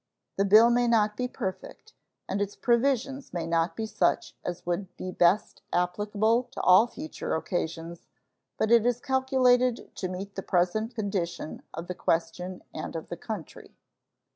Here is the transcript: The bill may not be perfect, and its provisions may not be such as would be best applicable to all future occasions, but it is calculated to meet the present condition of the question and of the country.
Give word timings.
The 0.37 0.45
bill 0.45 0.71
may 0.71 0.87
not 0.87 1.15
be 1.15 1.27
perfect, 1.27 1.93
and 2.27 2.41
its 2.41 2.55
provisions 2.55 3.33
may 3.33 3.45
not 3.45 3.75
be 3.75 3.85
such 3.85 4.35
as 4.43 4.65
would 4.65 4.97
be 4.97 5.11
best 5.11 5.61
applicable 5.71 6.45
to 6.53 6.61
all 6.61 6.87
future 6.87 7.35
occasions, 7.35 8.07
but 8.57 8.71
it 8.71 8.83
is 8.83 8.99
calculated 8.99 9.95
to 9.97 10.07
meet 10.09 10.33
the 10.33 10.41
present 10.41 10.95
condition 10.95 11.61
of 11.71 11.85
the 11.85 11.93
question 11.93 12.63
and 12.73 12.95
of 12.95 13.09
the 13.09 13.15
country. 13.15 13.75